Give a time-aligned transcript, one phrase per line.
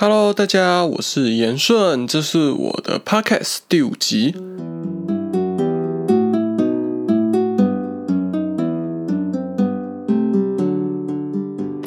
[0.00, 4.32] Hello，大家，我是严顺，这是我的 Podcast 第五集。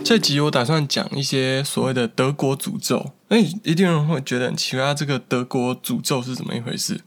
[0.03, 3.13] 这集我打算讲一些所谓的德国诅咒。
[3.29, 6.99] 那一定有人会觉得很奇怪，这个德国诅咒是怎么一回事？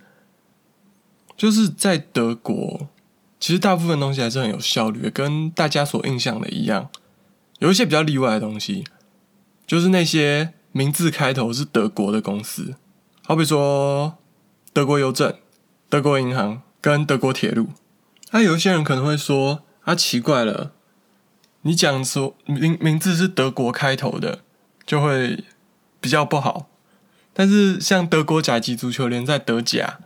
[1.37, 2.89] 就是在德国，
[3.39, 6.89] 其实大部分东西还是很有效率的，跟大家所印象的一样。
[7.59, 8.85] 有一些比较例外的东西，
[9.67, 10.55] 就是那些。
[10.77, 12.75] 名字开头是德国的公司，
[13.25, 14.19] 好比说
[14.73, 15.33] 德国邮政、
[15.89, 17.69] 德国银行跟德国铁路。
[18.33, 20.73] 那有些人可能会说：“啊，奇怪了，
[21.63, 24.41] 你讲说名名字是德国开头的，
[24.85, 25.45] 就会
[26.01, 26.67] 比较不好。
[27.33, 30.01] 但是像德国甲级足球联赛德甲，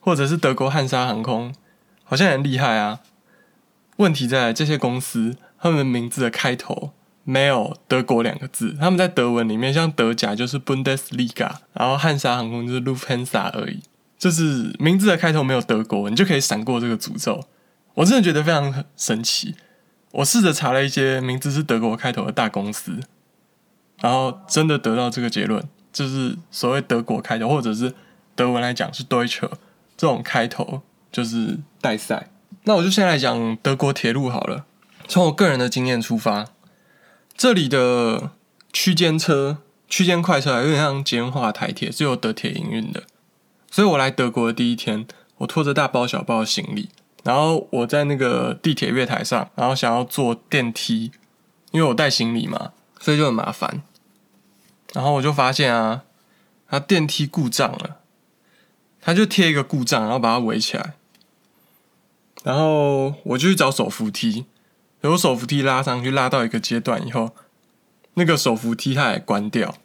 [0.00, 1.54] 或者是德国汉莎航空，
[2.02, 3.00] 好像很厉害啊。
[3.98, 13.80] 问题在这些公司，他们名字的开头。”没有德国两个字，他们在德文里面，像德甲就是 Bundesliga，然后汉莎航空就是 Lufthansa 而已，
[14.18, 17.44] 就是名字的开头没有德国，你就可以闪过这个诅咒。
[17.94, 19.54] 我真的觉得非常神奇。
[20.10, 22.98] 我试着查了一些名字是德国开头的大公司，
[24.00, 27.94] 然后真的得到这个结论，就是所谓德国开头，或者是
[28.34, 29.48] 德文来讲是 Deutsche
[29.96, 30.82] 这种开头
[31.12, 32.28] 就是代赛。
[32.64, 34.64] 那我就先来讲德国铁路好了，
[35.06, 36.48] 从我个人的经验出发。
[37.42, 38.30] 这里的
[38.72, 43.02] 区间车、区间快车有点像简化台铁，是由德铁营运的。
[43.68, 45.04] 所以我来德国的第一天，
[45.38, 46.90] 我拖着大包小包的行李，
[47.24, 51.10] 然后我在那个地铁月台上，然后想要坐电梯，
[51.72, 52.70] 因为我带行李嘛，
[53.00, 53.82] 所以就很麻烦。
[54.92, 56.04] 然后我就发现啊，
[56.68, 57.96] 它电梯故障了，
[59.00, 60.94] 他就贴一个故障，然后把它围起来。
[62.44, 64.44] 然后我就去找手扶梯。
[65.02, 67.34] 有手扶梯拉上去，拉到一个阶段以后，
[68.14, 69.76] 那个手扶梯它也关掉，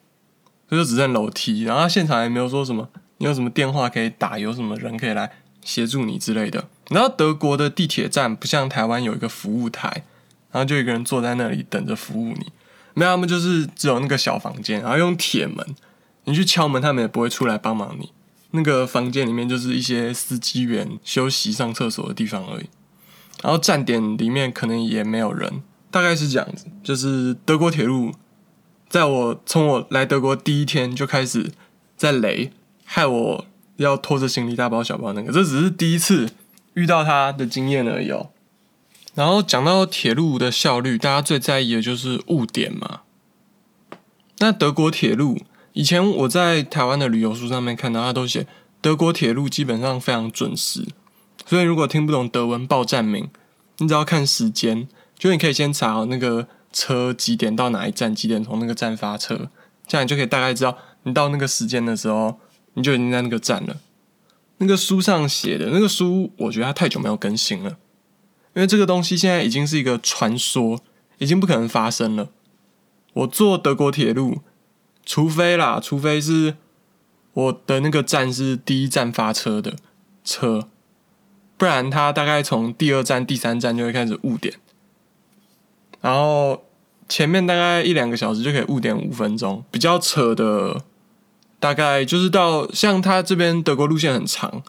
[0.69, 1.63] 所以就只剩楼梯。
[1.63, 5.31] 然后现场也没有说什么，你有什么电话可以打，有什么人可以来
[5.63, 6.67] 协助你之类的。
[6.89, 10.03] 然后德国的地铁站不像台湾有一个服务台，
[10.51, 12.51] 然后就一个人坐在那里等着服务你。
[12.93, 15.75] 没有，他们就是只有那个小房间，然后用铁门，
[16.25, 18.11] 你去敲门，他们也不会出来帮忙你。
[18.51, 22.69] 那个房间里面就是一些司机员休息、上厕所的地方而已。
[23.43, 25.61] 然后站点里面可能也没有人，
[25.91, 26.65] 大概是这样子。
[26.83, 28.11] 就是德国铁路，
[28.89, 31.51] 在我从我来德国第一天就开始
[31.95, 32.51] 在雷，
[32.83, 33.45] 害我
[33.75, 36.29] 要拖着行李大包小包那个，这只是第一次
[36.73, 38.09] 遇到他的经验而已。
[38.09, 38.29] 哦。
[39.13, 43.01] 然后讲到铁路的效率，大家最在意的就是误点嘛。
[44.39, 45.39] 那德国铁路
[45.73, 48.45] 以前我在台湾的旅游书上面看到，他都写
[48.81, 50.85] 德国铁路基本上非常准时。
[51.45, 53.29] 所以，如果听不懂德文报站名，
[53.77, 54.87] 你只要看时间，
[55.17, 59.49] 就你可以先查好那个车几点到哪一站，几点从那个站发车，
[59.85, 62.39] 这样你就可以大概知道，你到那个时间的时候，
[62.73, 63.77] 你就已经在那个站了。
[64.57, 67.77] 那个书上写的那个书，我觉得它太久没有更新了，
[68.55, 70.79] 因为这个东西现在已经是一个传说，
[71.19, 72.29] 已经不可能发生了。
[73.13, 74.41] 我坐德国铁路，
[75.05, 76.57] 除非啦，除非是
[77.33, 79.75] 我的那个站是第一站发车的
[80.23, 80.67] 车。
[81.57, 84.53] 不然，他大概从第二站、第三站就会开始误点，
[86.01, 86.63] 然后
[87.09, 89.63] 前面大概一两个小时就可以误点五分钟。
[89.71, 90.83] 比较扯的，
[91.59, 94.61] 大概就是到像他这边德国路线很长，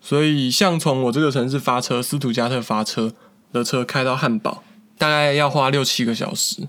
[0.00, 3.12] 所以像从我这个城市发车，斯图加特发车
[3.52, 4.62] 的车开到汉堡，
[4.96, 6.62] 大概要花六七个小时。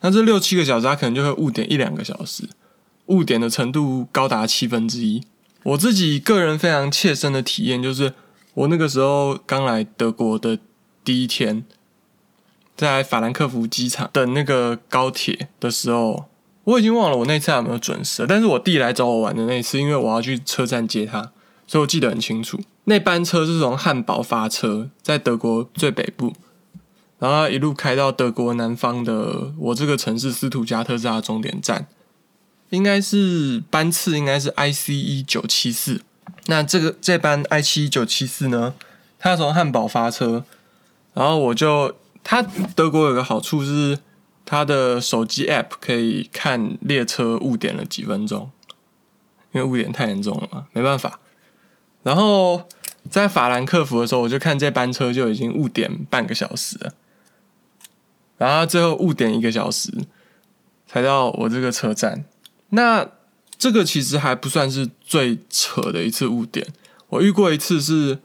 [0.00, 2.48] 那这六七个小时，他可能就会误点一两个小时，
[3.06, 5.22] 误点的程度高达七分之一。
[5.62, 8.14] 我自己个人非常切身的体验就是。
[8.54, 10.58] 我那个时候刚来德国的
[11.02, 11.64] 第一天，
[12.76, 16.26] 在法兰克福机场等那个高铁的时候，
[16.64, 18.26] 我已经忘了我那次有没有准时。
[18.28, 21.32] 但是我弟来找我玩的那次，因为我要去车站接他，
[21.66, 22.60] 所以我记得很清楚。
[22.84, 26.34] 那班车是从汉堡发车，在德国最北部，
[27.18, 31.86] 然后一路开到德国南方的我这个城市斯图加特是它终点站，
[32.70, 36.02] 应该是班次应该是 ICE 九七四。
[36.46, 38.74] 那这个这班 i 七九七四呢，
[39.18, 40.44] 它从汉堡发车，
[41.14, 43.98] 然后我就它德国有个好处是，
[44.44, 48.50] 它的手机 app 可以看列车误点了几分钟，
[49.52, 51.20] 因为误点太严重了嘛，没办法。
[52.02, 52.68] 然后
[53.08, 56.92] 在法兰克福的时候，我就看这班车就已经误点半个小时了，
[58.38, 59.92] 然后最后误点一个小时
[60.88, 62.24] 才到我这个车站。
[62.70, 63.08] 那
[63.62, 66.66] 这个其实还不算是最扯的一次误点。
[67.10, 68.18] 我遇过一次，是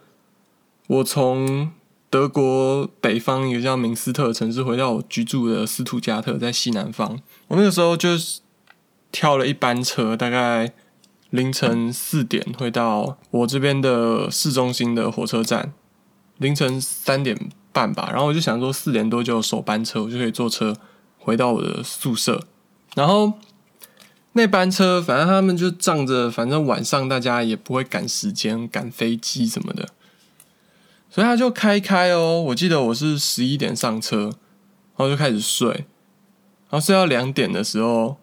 [0.87, 1.69] 我从
[2.09, 7.19] 德国北方一个叫明斯特的城市回到我居住的斯图加特，在西南方。
[7.49, 8.39] 我那个时候就是
[9.11, 10.73] 挑了一班车，大概
[11.29, 15.71] 凌晨四点会到我这边的市中心的火车站，
[16.39, 17.37] 凌晨三点
[17.71, 18.09] 半吧。
[18.11, 20.75] 然后我就想说四点多就有首班车，我就可以坐车
[21.19, 22.41] 回到我的宿舍。
[22.95, 23.33] 然后
[24.37, 29.89] 那班车，反正他们就仗着，反正晚上大家也不会赶时间、赶飞机什么的，
[31.09, 32.41] 所以他就开开哦。
[32.43, 34.25] 我记得我是十一点上车，
[34.95, 35.69] 然后就开始睡。
[36.69, 38.17] 然后睡到两点的时候，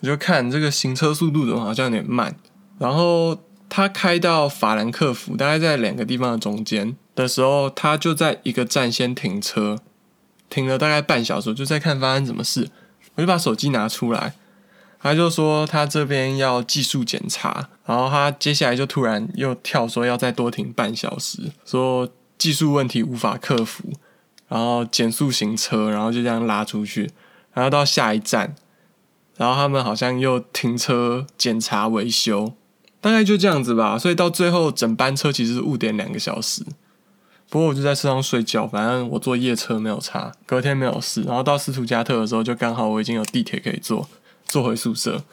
[0.00, 2.34] 我就看这个行车速度怎么好像有点慢。
[2.78, 3.38] 然后
[3.68, 9.78] 他开到法兰克福，大概在两个地方的中间的时候，他就在一个站先停车，
[10.48, 12.70] 停了大概半小时，就在看发生什么事。
[13.16, 14.34] 我就把手机拿出来，
[15.02, 23.84] 他就说他这边要技术检查，然后他接下来就突然又跳说要再多停半小时，说技术问题无法克服，
[24.48, 27.10] 然后减速行车，然后就这样拉出去。
[27.52, 28.54] 然后到下一站，
[29.36, 32.52] 然后他们好像又停车检查维修，
[33.00, 33.98] 大概就这样子吧。
[33.98, 36.62] 所以到最后，整班车其实误点两个小时。
[37.48, 41.22] 不过我就在车上睡觉，反正我坐夜车没有差，隔天没有事。
[41.22, 44.08] 然后到斯图加特的时候，就刚好我已经有地铁可以坐，
[44.50, 45.24] 坐回宿舍，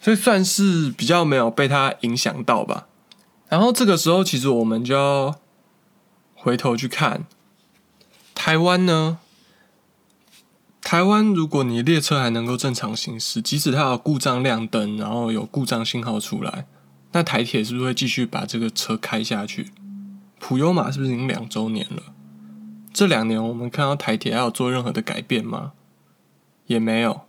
[0.00, 2.86] 所以算是比较没有被它影响到吧。
[3.48, 5.36] 然后这个时候，其实我们就要
[6.34, 7.24] 回头去看
[8.34, 9.18] 台湾呢。
[10.82, 16.66] 台湾，如果你列车还能够正常行驶，即使它有故障亮灯，然后有故障信号出来，
[17.10, 19.72] 那台铁是不是会继续把这个车开下去？
[20.38, 22.02] 普悠玛是不是已经两周年了？
[22.92, 25.72] 这两年我们看到台铁还有做任何的改变吗？
[26.66, 27.25] 也没有。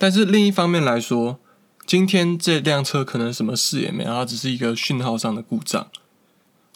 [0.00, 1.38] 但是另一方面来说，
[1.84, 5.88] 今天这辆车可能什么事也没有，它只是一个讯号上的故障，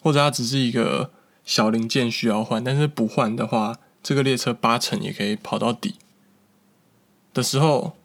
[0.03, 1.09] 或者它只是一个
[1.43, 3.79] 小零件需要换，但是不换的话。
[4.03, 5.95] 这个列车八成也可以跑到底
[7.33, 7.95] 的时候，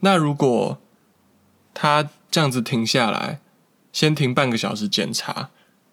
[0.00, 0.78] 那如果
[1.72, 3.38] 他这样子停下来，
[3.92, 5.50] 先停半个小时检查，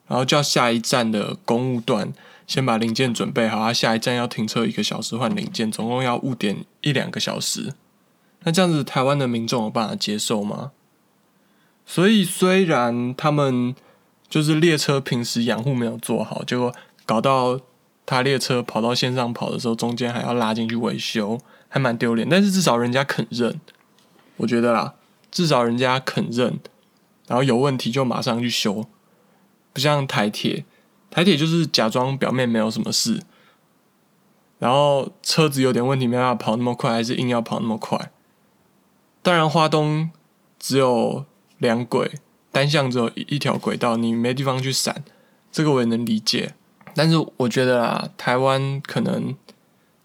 [0.07, 2.11] 然后叫下一站的公务段
[2.47, 7.75] 先把零件准备好，他下一站要停车一个小时换零件，总共要误点一两个小时。
[8.43, 10.71] 那这样子台湾的民众有办法接受吗？
[11.85, 13.75] 所以虽然他们
[14.29, 16.73] 就是列车平时养护没有做好，结果
[17.05, 17.59] 搞到。
[18.05, 22.27] 他列车跑到线上跑的时候，中间还要拉进去维修，还蛮丢脸。
[22.29, 23.61] 但是至少人家肯认，
[24.35, 24.95] 我觉得啦，
[25.31, 26.59] 至少人家肯认，
[27.27, 28.85] 然后有问题就马上去修，
[29.71, 30.65] 不像台铁，
[31.09, 33.21] 台铁就是假装表面没有什么事，
[34.59, 38.11] 然后车子有点问题没办法跑那么快，还是硬要跑那么快。
[39.23, 40.11] 当然，花东
[40.59, 41.25] 只有
[41.57, 42.19] 两轨，
[42.51, 45.03] 单向只有一一条轨道，你没地方去闪，
[45.49, 46.53] 这个我也能理解。
[46.93, 49.33] 但是我觉得啊，台湾可能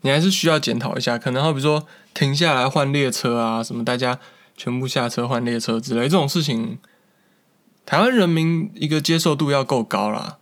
[0.02, 1.84] 你还是需要检讨一下，可能好比说
[2.14, 4.20] 停下来换列车啊，什么大家
[4.56, 6.78] 全部下车换列车之类这种事情，
[7.84, 10.38] 台湾人民一个接受度要够高啦。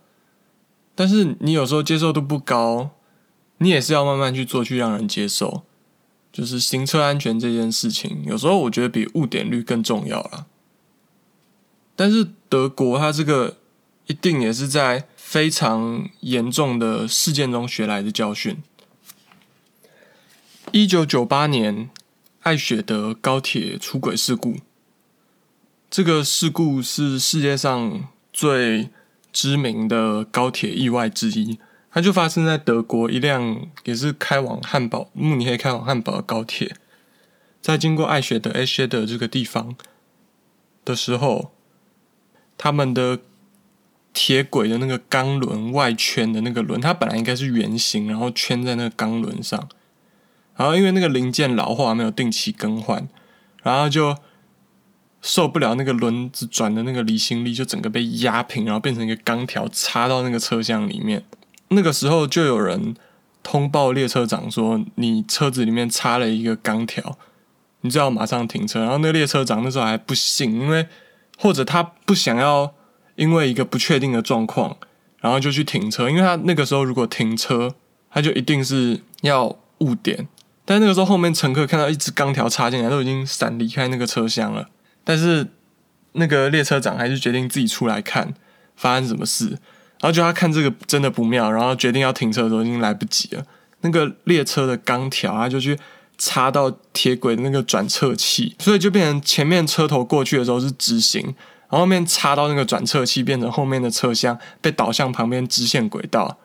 [0.93, 2.91] 但是你有时候接受度不高，
[3.57, 5.63] 你也是要慢慢去做，去让人接受。
[6.37, 10.45] 就是行车安全这件事情，有时候我觉得比误点率更重要啦。
[11.95, 13.57] 但是德国它这个
[14.05, 15.07] 一定也是在。
[15.27, 18.63] 非常严重的事件中学来的教训。
[20.71, 21.89] 一九九八年，
[22.43, 24.55] 爱雪德高铁出轨事故，
[25.89, 28.87] 这个事故是世界上最
[29.33, 31.59] 知名的高铁意外之一。
[31.97, 36.75] 它就发生在德国一辆也是开往汉堡、慕尼黑开往汉堡的高铁，
[37.59, 39.75] 在经过爱雪德 （H 的这个地方
[40.85, 41.51] 的时候，
[42.55, 43.19] 他们的。
[44.13, 49.69] 铁轨的那个钢轮外圈的那个轮，它本来应该是圆形，然后圈在那个钢轮上，
[50.55, 53.07] 然后因为那个零件老化没有定期更换，
[53.61, 54.17] 然后就
[55.21, 61.23] 受不了那个轮子转的那个离心力，就整个被压平，然后变成一个钢条插到那个车厢里面。
[61.69, 62.95] 那个时候就有人
[63.43, 67.17] 通报列车长说：“你车子里面插了一个钢条，
[67.81, 70.87] 你就要马上停车。”然后那个列车长那时候还不信，因为
[71.37, 72.73] 或者他不想要。
[73.17, 74.77] 因为一个不确定的状况，
[75.21, 76.07] 然后就去停车。
[76.07, 77.73] 因为他那个时候如果停车，
[78.11, 80.27] 他就一定是要误点。
[80.63, 84.69] 但那个时候后面乘客看到一只钢条插进来，都已经闪离开那个车厢了。
[85.03, 85.47] 但是
[86.11, 88.35] 那个列车长还是决定自己出来看
[88.75, 89.57] 发生什么事。
[89.99, 93.43] 然后就他看这个真的不妙，然后决定要停车的时候已经来不及了。
[93.81, 95.77] 那个列车的钢条他就去
[96.17, 101.35] 插到铁轨的那个转侧器，所以就变成前面车头过去的时候是直行。
[101.69, 106.37] 然后面插到那个转侧器，变成后面的车厢被导向旁边支线轨道，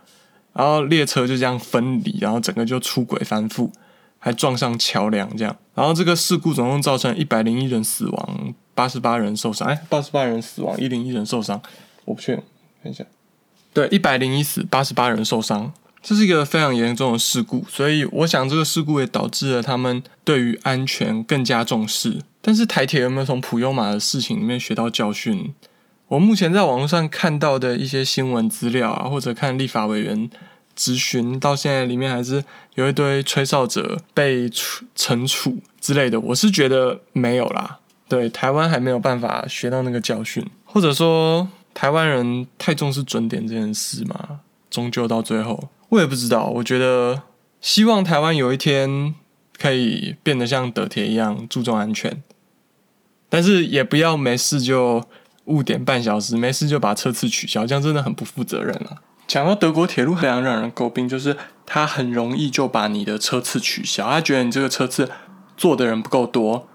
[0.52, 3.70] 然后列车就这样分离，然后整个就出轨翻覆，
[4.18, 5.56] 还撞上桥梁这样。
[5.76, 9.68] 然后这个事故总共造成一百零一人死亡，八十八人受伤。
[9.68, 11.62] 哎，八十八人死亡，一零一人受伤，
[12.04, 12.44] 我不确定，
[12.82, 13.04] 看一下。
[13.72, 17.64] 对，一百零一死，八十八人受伤，这是一个非常严重的事故。
[17.68, 22.18] 所以我想，这个事故也导致了他们对于安全更加重视。
[22.40, 25.54] 但是台铁有没有从普悠玛的事情里面学到教训？
[26.08, 30.28] 我目前在网络上看到的一些新闻资料啊，或者看立法委员
[30.76, 34.50] 质询，到现在里面还是有一堆吹哨者被
[34.94, 36.20] 惩处之类的。
[36.20, 46.46] 我是觉得没有啦，对台湾还没有办法学到那个教训，或者说台湾人太重视准点这件事嘛，终究到最后，我也不知道。
[46.46, 47.22] 我觉得
[47.60, 49.14] 希望台湾有一天
[49.58, 52.22] 可以变得像德铁一样注重安全，
[53.28, 55.04] 但是也不要没事就。
[55.46, 59.02] 误点半小时，没事就把车次取消，这样真的很不负责任了。
[59.26, 61.36] 讲到德国铁路，非常让人诟病，就是
[61.66, 65.10] 他很容易就把你的车次取消，他觉得你这个车次
[65.56, 66.68] 坐的人不够多，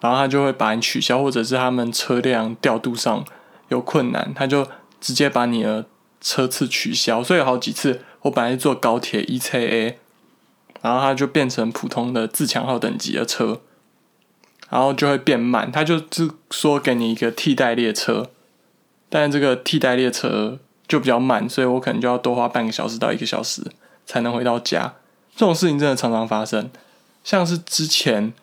[0.00, 3.22] 然后他就会把你取消，或者是他们车辆调度上
[3.68, 4.66] 有困难，他就
[5.00, 5.86] 直接把你的
[6.20, 7.22] 车次取消。
[7.22, 9.94] 所以好几次，我本来是坐高铁 ECA，
[10.82, 13.60] 然后它就变成普通的自强号等级的车。
[14.70, 18.28] 然后就会变慢，他就是说给你一个替代列车，
[19.08, 23.62] 但这个替代列车就比较慢，所以我可能就要多花半个小时到一个小时
[24.04, 24.96] 才能回到家。
[25.34, 26.68] 这种事情真的常常发生，
[27.24, 28.34] 像是之前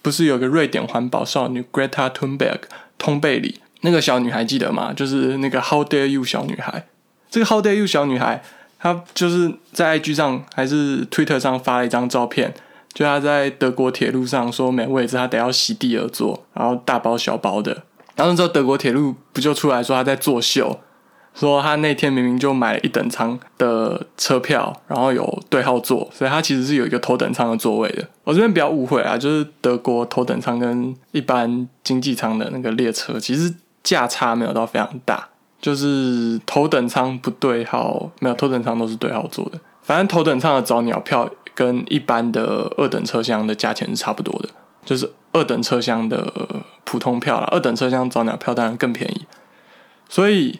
[0.00, 2.60] 不是有个瑞典环保少女 Greta Thunberg
[2.96, 4.92] 通贝里那个小女孩记得吗？
[4.92, 6.86] 就是那个 How dare you 小女孩，
[7.30, 8.42] 这个 How dare you 小女孩，
[8.78, 12.54] 她就是在 IG 上还是 Twitter 上发了一张照片。
[12.92, 17.84] 就她在德国铁路上说没位置，她得要席地而坐，然后大包小包的。
[18.16, 20.80] 然后之后德国铁路不就出来说她在作秀，
[21.32, 28.06] 说她那天明明就买了一等舱的车票，然后有对号座，所以她其实是有一个头等舱的座位的。
[28.24, 35.28] 我这边不要误会啊，就是德国头等舱跟一般经济舱的那个列车其实价差没有到非常大，
[35.60, 39.58] 就是头等舱不对号，没有头等舱都是对号座的。
[39.82, 41.30] 反正头等舱的早鸟票。
[41.52, 44.48] 跟一般的二等车厢的价钱是差不多的，
[44.82, 46.32] 就是二等车厢的
[46.84, 49.26] 普通票啦，二等车厢早鸟票当然更便宜。
[50.08, 50.58] 所以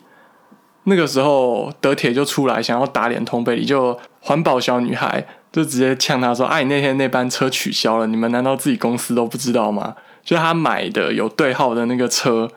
[0.85, 12.51] 那个时候德铁就出来想要打脸通贝里，就环保小女孩就直接呛他说：“哎，你那天那班车取消了，你们难道自己公司都不知道吗？”就他买的有对号的那个车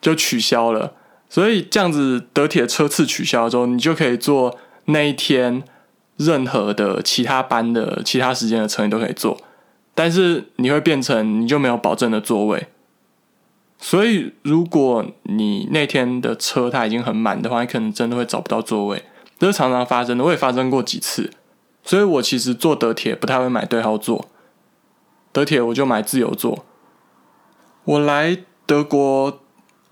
[0.00, 0.94] 就取消了，
[1.28, 5.62] 所以这样子德铁车次取消之后，你就可以坐那一天。
[6.20, 9.38] 任何的其他班的其他时间的车你都可以坐，
[9.94, 12.66] 但是你会变成你就没有保证的座位。
[13.78, 19.04] 所以如果你那天的车它已经很满的话，你可能真的会找不到座位，
[19.38, 20.24] 这是常常发生的。
[20.24, 21.30] 我也发生过几次，
[21.84, 24.28] 所以我其实坐德铁不太会买对号座，
[25.30, 26.64] 德铁我就买自由座。
[27.84, 28.36] 我来
[28.66, 29.40] 德国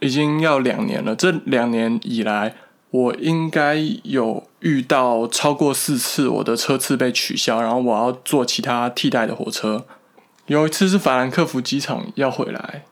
[0.00, 2.55] 已经要两年了，这两年以来。
[2.91, 3.75] 我应该
[4.05, 9.85] 有遇到超过四次我的车次被取消，然后我要坐其他替代的火车。
[10.47, 12.85] 有一次是法兰克福机场要回来，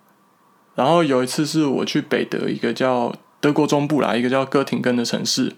[0.75, 5.55] 然后有一次是我去北德一个叫德国中部啦，一个叫哥廷根的城市，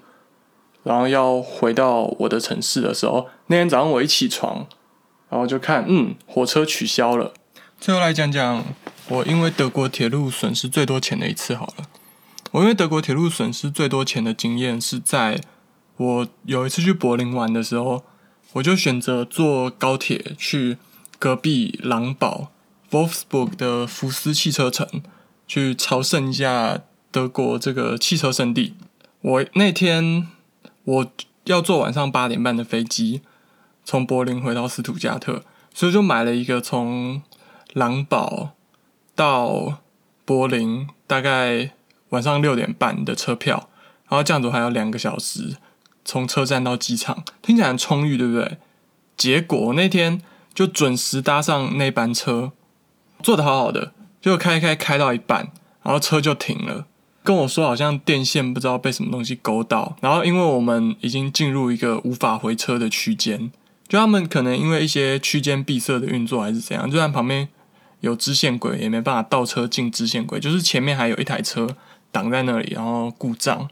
[0.85, 4.67] 然后要回到我的城市的时候，那天早上我一起床，
[5.31, 7.33] 然后就看，嗯，火车取消了。
[7.81, 8.63] 最后来讲讲
[9.09, 11.87] 我因为德国铁路损失最多钱的一次好了。
[12.51, 15.41] 我因为德国铁路损失最多钱的经验是在
[15.97, 18.05] 我有一次去柏林玩的时候，
[18.55, 20.79] 我就选择坐高铁去
[21.19, 22.51] 隔壁狼堡
[22.91, 25.03] （Wolfsburg） 的福斯汽车城
[25.47, 28.75] 去朝圣一下德国这个汽车圣地。
[29.21, 30.27] 我那天
[30.85, 31.13] 我
[31.45, 33.23] 要坐晚上八点半的飞机
[33.85, 37.23] 从柏林回到斯图加特，所以就买了一个从
[37.73, 38.56] 狼堡
[39.17, 39.79] 到
[40.25, 41.73] 柏林大概。
[42.11, 43.69] 晚上六点半的车票，
[44.09, 45.57] 然后这样子还有两个小时
[46.05, 48.59] 从车站到机场，听起来很充裕，对不对？
[49.17, 50.23] 结果那天
[50.55, 52.53] 就准时搭上那班车，
[53.25, 55.51] 坐的好好的，就开开开到一半，
[55.83, 56.87] 然后车就停了，
[57.25, 63.51] 跟我说好像电线不知道被什么东西勾到，然后因为我们已经进入一个无法回车的区间，
[63.89, 67.49] 就他们可能因为一些区间闭塞的运作还是怎样，就在旁边
[68.01, 71.77] 有支线轨也没办法倒车进支线轨，就是前面还有一台车。
[72.13, 73.69] 挡在那里，然后故障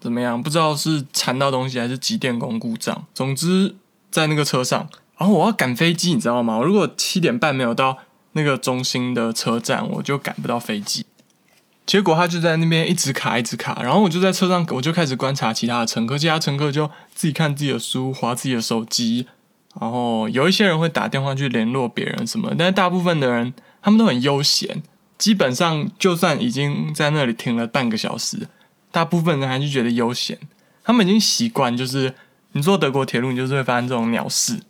[0.00, 0.42] 怎么样？
[0.42, 3.06] 不知道是缠到东西还是机电工故障。
[3.14, 3.76] 总之
[4.10, 6.56] 在那个车上，然后我要赶飞机，你知道吗？
[6.56, 7.98] 我如果七点半没有到
[8.32, 11.06] 那个中心的车站，我就赶不到飞机。
[11.86, 13.80] 结果他就在那边一直卡，一直卡。
[13.80, 19.28] 然后我就在车上，我就开始观察其他的乘客，其他乘客就自己看自己的书，划自己的手机，
[19.80, 23.52] 然后有一些人会打电话去联络别人什么，但是大部分的人
[23.82, 24.82] 他们都很悠闲，
[25.18, 28.48] 基本上就算已经在那里停了半个小时，
[28.92, 30.38] 大部分人还是觉得悠闲，
[30.84, 32.14] 他们已经习惯，就是
[32.52, 34.60] 你坐德国铁路，你就是会发生这种鸟事。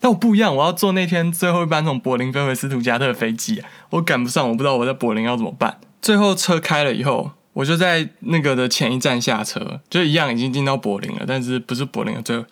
[0.00, 5.78] 但我不一样，我要坐那天最后一班从柏林飞回斯图加特的飞机，我赶不上，我不知道我在柏林要怎么办。
[6.02, 12.44] 最后车开了以后，我就在那个的前一站下车，就一样已经进到柏林了，但是不是柏林的最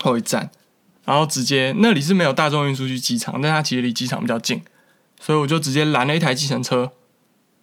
[0.00, 0.50] 后一站。
[1.10, 4.62] 然后直接那里是没有大众运输去机场，但它其实离机场比较近，
[5.18, 6.92] 所以我就直接拦了一台计程车，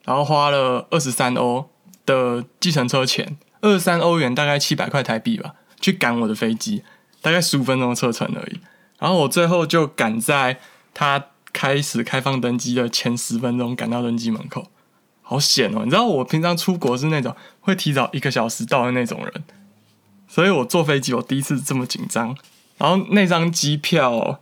[0.04, 1.70] 然后花了二十三欧
[2.06, 6.84] 的计程车钱，二十三欧元大概七百块台币吧，去赶我的飞机，
[7.22, 8.60] 大概十五分钟的车程而已。
[9.00, 10.60] 然后我最后就赶在
[10.94, 14.68] 他开始开放登机的前十分钟赶到登机门口，
[15.22, 15.84] 好险哦！
[15.86, 19.46] 你知道我平常出国是那种会提早一个小时到的那种人，
[20.28, 22.36] 所以我坐飞机我第一次这么紧张。
[22.78, 24.40] 然后那张机票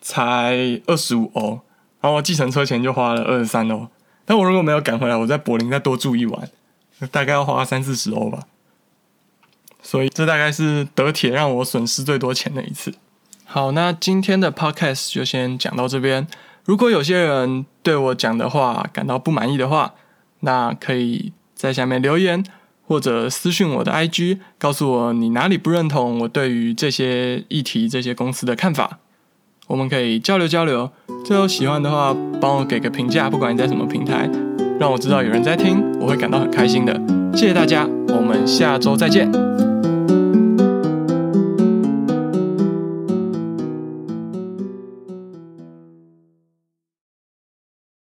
[0.00, 1.60] 才二十五欧，
[2.00, 3.88] 然后我计程车钱就花了二十三欧。
[4.24, 6.48] 但我如果没有赶回来，我在柏林再多住一晚，
[7.10, 8.40] 大概要花三四十欧吧。
[9.82, 12.92] 所以这大概是德铁让我损失最多钱的一次。
[13.44, 16.26] 好，那今天的 podcast 就先讲到这边。
[16.64, 19.94] 如果有些人对我讲的话感到不满意的话，
[20.40, 22.44] 那可以在下面留言。
[22.88, 28.98] 或者私信我的 IG，告诉我你哪里不认同我对于这些议题、这些公司的看法，
[29.66, 30.90] 我们可以交流交流。
[31.22, 34.28] 最后喜欢的话，帮我给个评价，不管你在什么平台，
[34.80, 36.98] 让我知道有人在听，我会感到很开心的。
[37.34, 39.47] 谢谢大家，我们下周再见。